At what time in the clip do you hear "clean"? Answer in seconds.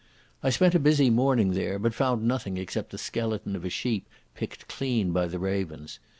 4.67-5.11